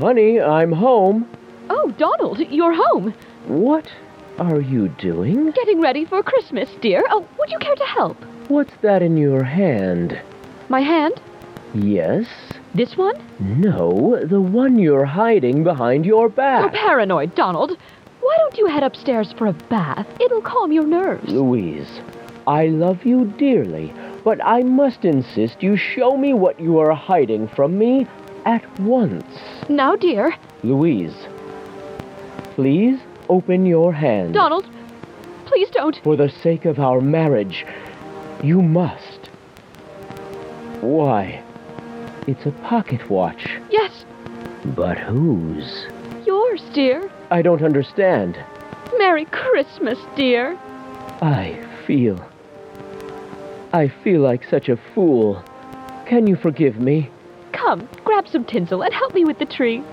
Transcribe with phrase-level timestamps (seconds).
[0.00, 1.28] Honey, I'm home.
[1.68, 3.12] Oh, Donald, you're home.
[3.46, 3.86] What
[4.38, 5.50] are you doing?
[5.50, 7.04] Getting ready for Christmas, dear.
[7.10, 8.16] Oh, would you care to help?
[8.48, 10.18] What's that in your hand?
[10.70, 11.20] My hand?
[11.74, 12.26] Yes?
[12.74, 13.22] This one?
[13.40, 16.62] No, the one you're hiding behind your back.
[16.62, 17.76] You're paranoid, Donald.
[18.22, 20.06] Why don't you head upstairs for a bath?
[20.18, 21.28] It'll calm your nerves.
[21.30, 22.00] Louise,
[22.46, 23.92] I love you dearly,
[24.24, 28.06] but I must insist you show me what you are hiding from me
[28.44, 29.38] at once.
[29.68, 30.34] Now, dear.
[30.62, 31.14] Louise,
[32.54, 32.98] please
[33.28, 34.34] open your hand.
[34.34, 34.66] Donald,
[35.46, 35.96] please don't.
[36.02, 37.64] For the sake of our marriage,
[38.42, 39.26] you must.
[40.80, 41.42] Why?
[42.26, 43.48] It's a pocket watch.
[43.70, 44.04] Yes,
[44.64, 45.86] But whose?
[46.26, 47.10] yours, dear.
[47.30, 48.38] I don't understand.
[48.98, 50.58] Merry Christmas, dear.
[51.22, 52.22] I feel.
[53.72, 55.42] I feel like such a fool.
[56.06, 57.10] Can you forgive me,
[57.70, 59.84] Come, grab some tinsel and help me with the tree.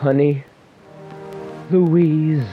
[0.00, 0.44] honey?
[1.70, 2.48] Louise,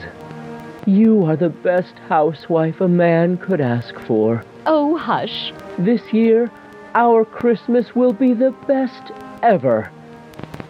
[0.84, 4.44] you are the best housewife a man could ask for.
[4.66, 5.54] Oh, hush.
[5.78, 6.50] This year,
[6.94, 9.90] our Christmas will be the best ever.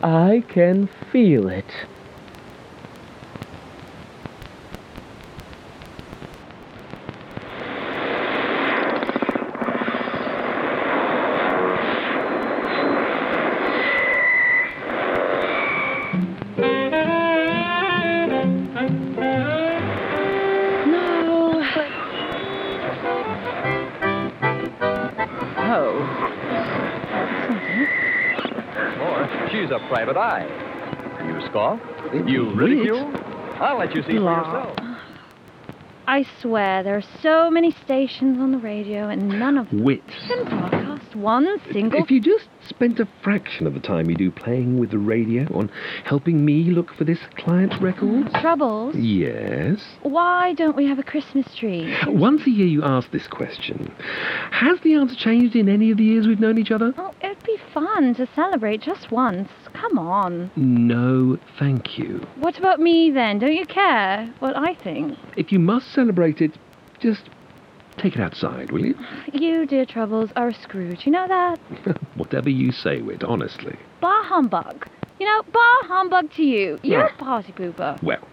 [0.05, 1.73] I can feel it.
[26.03, 27.91] Oh.
[29.01, 30.47] Or she's a private eye.
[31.27, 31.81] You scoff?
[32.27, 33.13] You ridicule?
[33.61, 34.77] I'll let you see for yourself.
[36.07, 40.03] I swear, there are so many stations on the radio, and none of them Wit.
[40.27, 42.03] can broadcast one single.
[42.03, 42.49] If you just
[42.81, 45.71] spent a fraction of the time you do playing with the radio on
[46.07, 48.33] helping me look for this client's records.
[48.41, 48.97] Troubles.
[48.97, 49.85] Yes.
[50.01, 51.95] Why don't we have a Christmas tree?
[52.07, 53.95] Once a year you ask this question.
[54.51, 56.95] Has the answer changed in any of the years we've known each other?
[56.97, 59.51] Oh, it'd be fun to celebrate just once.
[59.75, 60.51] Come on.
[60.57, 62.27] No, thank you.
[62.37, 63.41] What about me then?
[63.41, 65.19] Don't you care what I think?
[65.37, 66.57] If you must celebrate it,
[66.99, 67.29] just
[68.01, 68.95] take it outside, will you?
[69.33, 71.05] You, dear Troubles, are a Scrooge.
[71.07, 71.59] You know that?
[72.17, 73.77] Whatever you say, Wit, honestly.
[74.01, 74.89] Bar humbug.
[75.19, 76.79] You know, bar humbug to you.
[76.83, 78.03] You're a party pooper.
[78.03, 78.27] Well,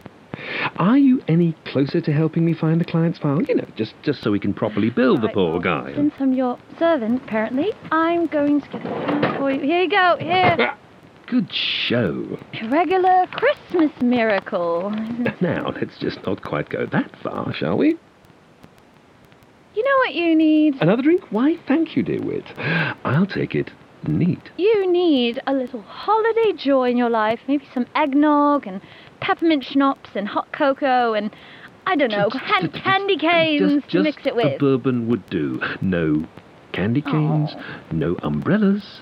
[0.77, 3.41] are you any closer to helping me find the client's file?
[3.41, 5.93] You know, just just so we can properly bill the Right, poor well, guy.
[5.95, 9.59] Since I'm your servant, apparently, I'm going to get the plan for you.
[9.61, 10.15] Here you go.
[10.19, 10.55] Here.
[10.59, 10.77] Ah,
[11.25, 12.37] good show.
[12.69, 14.91] Regular Christmas miracle.
[15.41, 17.97] Now, let's just not quite go that far, shall we?
[19.87, 20.75] Know what you need?
[20.81, 21.23] Another drink?
[21.31, 22.43] Why, thank you, dear Wit.
[23.05, 23.71] I'll take it
[24.05, 24.51] neat.
[24.57, 27.39] You need a little holiday joy in your life.
[27.47, 28.81] Maybe some eggnog and
[29.21, 31.33] peppermint schnapps and hot cocoa and
[31.85, 34.59] I don't know, hand, candy canes Just, to mix it with.
[34.59, 35.61] bourbon would do.
[35.79, 36.27] No
[36.73, 37.51] candy canes,
[37.91, 38.99] no umbrellas,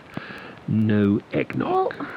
[0.67, 1.96] no eggnog.
[1.97, 2.07] Well,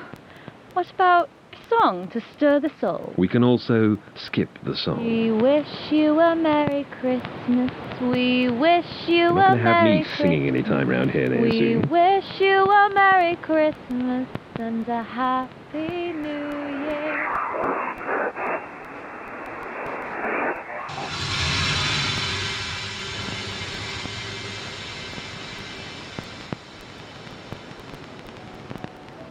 [0.74, 1.37] what about a
[1.68, 3.12] song to stir the soul?
[3.16, 5.04] We can also skip the song.
[5.04, 7.70] We wish you a Merry Christmas.
[8.00, 11.28] We wish you You're a not going have Merry me singing any time round here
[11.28, 11.88] now We soon.
[11.88, 16.48] wish you a Merry Christmas and a Happy New
[16.84, 17.28] Year.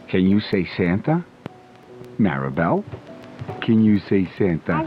[0.08, 1.24] Can you say Santa?
[2.18, 2.82] Maribel?
[3.62, 4.74] Can you say Santa?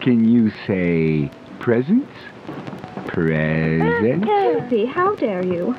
[0.00, 1.30] Can you say
[1.60, 2.10] presents?
[3.08, 4.26] Presents?
[4.26, 5.76] Sophie, how dare you?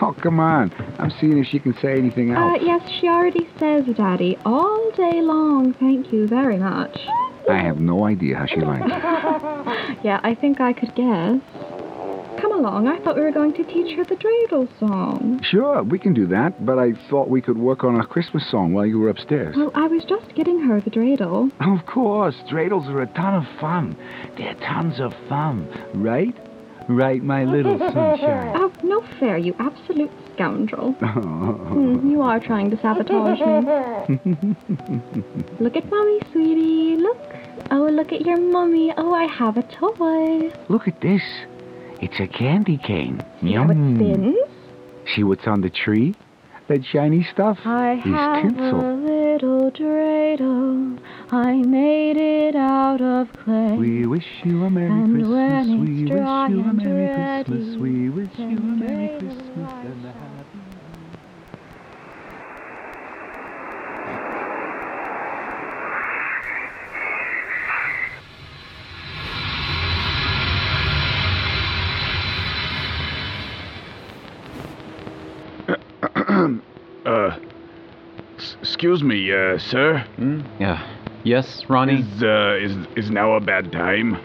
[0.00, 0.70] Oh, come on.
[0.98, 2.60] I'm seeing if she can say anything Uh, else.
[2.62, 5.72] yes, she already says, Daddy, all day long.
[5.74, 6.96] Thank you very much.
[7.48, 9.98] I have no idea how she likes it.
[10.04, 11.40] Yeah, I think I could guess.
[12.58, 15.40] Along, I thought we were going to teach her the dreidel song.
[15.44, 18.72] Sure, we can do that, but I thought we could work on a Christmas song
[18.72, 19.54] while you were upstairs.
[19.56, 21.52] Well, I was just getting her the dreidel.
[21.60, 23.96] Of course, dreidels are a ton of fun.
[24.36, 26.36] They're tons of fun, right?
[26.88, 28.54] Right, my little sunshine.
[28.56, 30.92] Oh, no fair, you absolute scoundrel.
[31.68, 34.18] Hmm, you are trying to sabotage me.
[35.60, 36.96] Look at Mommy, sweetie.
[36.96, 37.18] Look.
[37.70, 38.92] Oh, look at your mummy.
[38.96, 40.50] Oh, I have a toy.
[40.68, 41.22] Look at this.
[42.00, 43.20] It's a candy cane.
[43.40, 44.36] See how it spins?
[45.14, 46.14] See what's on the tree?
[46.68, 47.58] That shiny stuff?
[47.64, 50.98] I is have a little dreidel.
[51.30, 53.76] I made it out of clay.
[53.76, 55.66] We wish you a Merry And Christmas.
[55.66, 57.76] when We wish you a Merry ready, Christmas.
[57.80, 60.27] We wish you a Merry Christmas
[78.78, 80.06] excuse me, uh, sir.
[80.60, 80.88] Yeah.
[81.24, 82.02] Yes, Ronnie?
[82.02, 84.22] Is, uh, is, is now a bad time?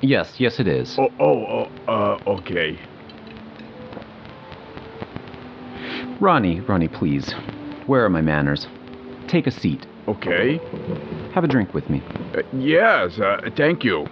[0.00, 0.96] Yes, yes, it is.
[0.98, 2.78] Oh, oh, oh uh, okay.
[6.20, 7.34] Ronnie, Ronnie, please.
[7.86, 8.66] Where are my manners?
[9.28, 9.86] Take a seat.
[10.08, 10.58] Okay.
[11.34, 12.02] Have a drink with me.
[12.34, 14.06] Uh, yes, uh, thank you.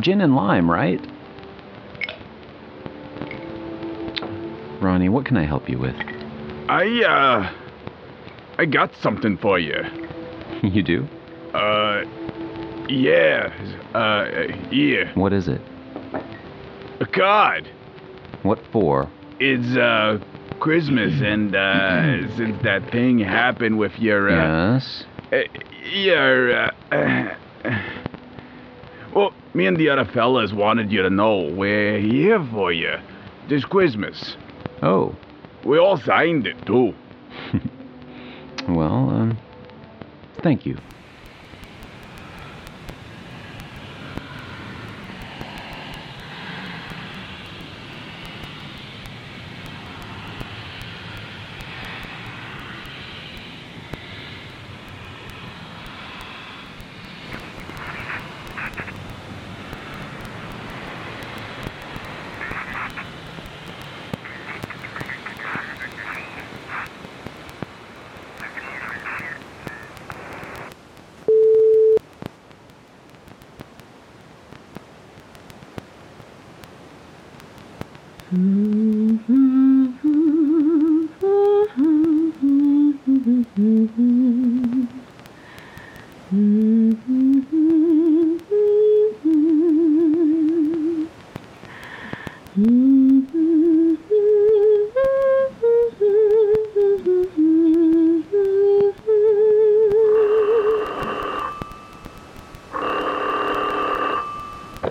[0.00, 1.00] Gin and lime, right?
[4.80, 6.11] Ronnie, what can I help you with?
[6.72, 7.52] I, uh,
[8.56, 9.76] I got something for you.
[10.62, 11.06] you do?
[11.52, 12.04] Uh,
[12.88, 13.52] yeah,
[13.92, 14.24] uh,
[14.70, 15.12] here.
[15.14, 15.60] What is it?
[17.00, 17.68] A card.
[18.42, 19.10] What for?
[19.38, 20.18] It's, uh,
[20.60, 25.04] Christmas, and, uh, since that thing happened with your, uh, Yes?
[25.30, 25.40] uh,
[25.92, 27.34] your, uh,
[29.14, 32.94] well, me and the other fellas wanted you to know we're here for you
[33.50, 34.38] this Christmas.
[34.80, 35.14] Oh,
[35.64, 36.94] We all signed it, too.
[38.68, 39.38] well, um,
[40.42, 40.76] thank you.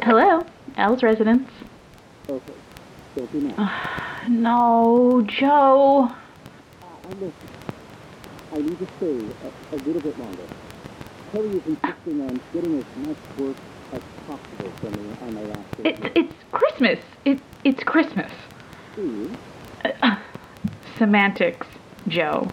[0.03, 0.43] Hello,
[1.03, 1.49] Al's residence.
[4.29, 6.11] no, Joe.
[8.53, 10.43] I need to stay a, a little bit longer.
[11.31, 13.55] Kelly is insisting on getting as much work
[13.93, 15.89] as possible from me on my last day.
[15.89, 16.99] It's it's Christmas.
[17.25, 18.31] It it's Christmas.
[18.95, 19.33] Hmm?
[19.79, 19.95] Steve,
[20.97, 21.67] Semantics,
[22.07, 22.47] Joe.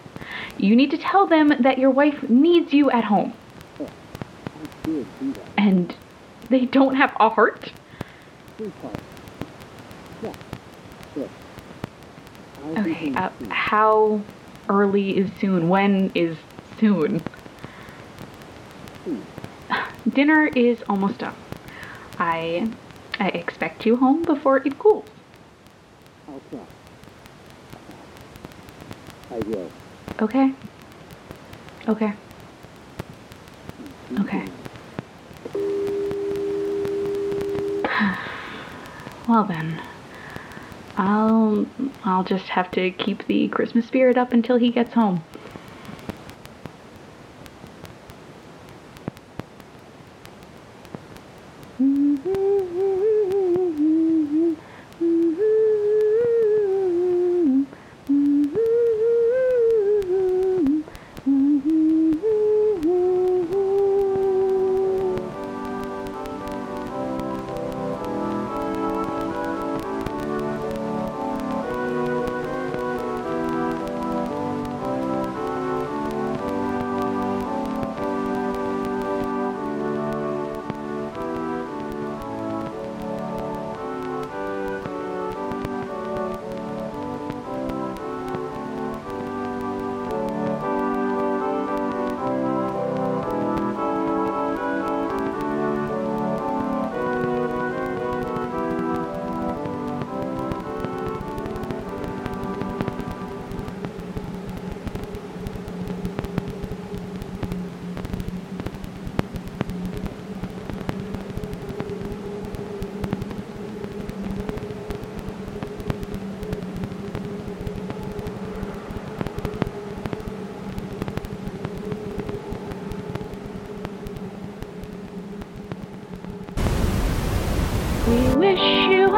[0.57, 3.33] You need to tell them that your wife needs you at home,
[3.79, 3.87] oh,
[4.83, 5.05] that.
[5.57, 5.95] and
[6.49, 7.71] they don't have a heart.
[8.59, 8.99] Sweetheart.
[10.21, 10.33] Yeah,
[11.13, 11.29] sure.
[12.77, 14.19] Okay, uh, how
[14.67, 15.69] early is soon?
[15.69, 16.35] When is
[16.77, 17.23] soon?
[19.05, 19.25] Soon.
[20.09, 21.35] Dinner is almost done.
[22.17, 22.69] I
[23.17, 25.05] I expect you home before it cools.
[26.27, 26.41] I'll.
[29.31, 29.71] I will.
[30.21, 30.53] Okay.
[31.87, 32.13] Okay.
[34.19, 34.45] Okay.
[39.29, 39.79] Well then,
[40.97, 41.67] I'll
[42.03, 45.23] I'll just have to keep the Christmas spirit up until he gets home.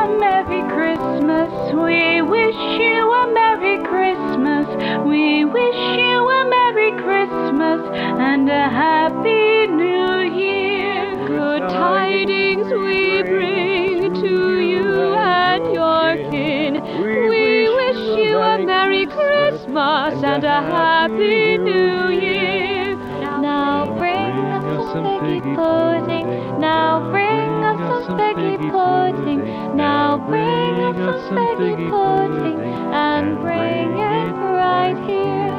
[0.02, 1.52] A Merry Christmas.
[1.74, 2.71] We wish
[31.36, 32.60] some figgy pudding.
[32.94, 35.52] And bring it right here.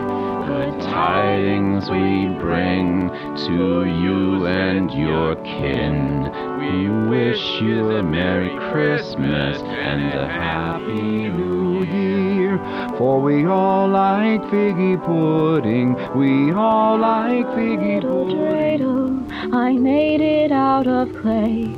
[0.46, 3.08] Good tidings we bring
[3.46, 6.30] to you and your kin.
[6.60, 12.58] We wish you a Merry Christmas and a Happy New Year.
[12.98, 15.94] For we all like figgy pudding.
[16.14, 18.36] We all like figgy pudding.
[18.36, 21.74] dreidel, I made it out of clay.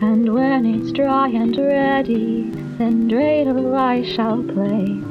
[0.00, 5.02] And when it's dry and ready, dreidel I shall play.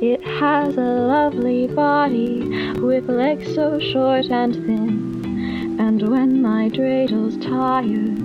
[0.00, 5.76] It has a lovely body with legs so short and thin.
[5.78, 8.18] And when my dreidel's tired,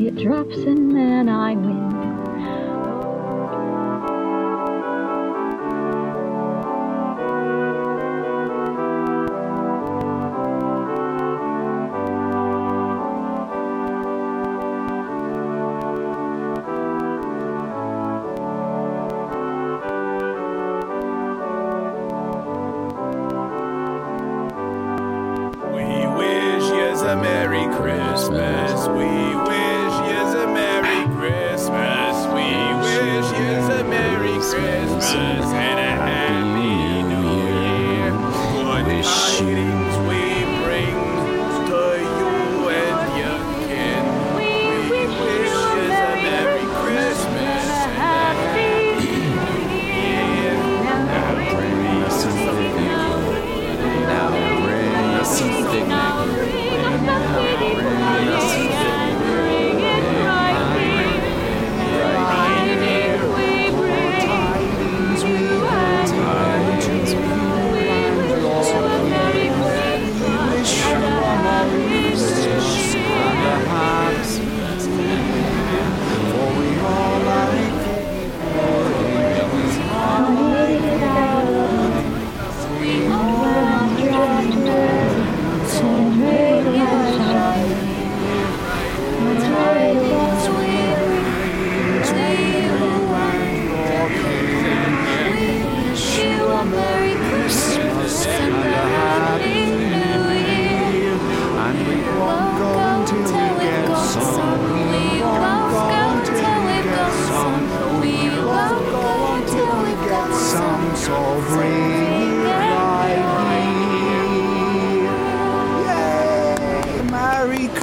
[0.00, 1.97] it drops and then I win.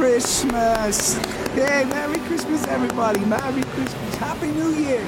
[0.05, 1.17] Christmas!
[1.55, 1.83] Yay!
[1.85, 3.25] Merry Christmas, everybody!
[3.25, 4.15] Merry Christmas!
[4.17, 5.01] Happy New Year!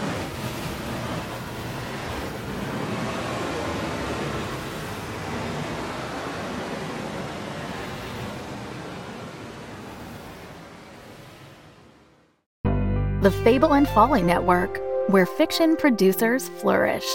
[13.22, 17.06] The Fable and Folly Network, where fiction producers flourish.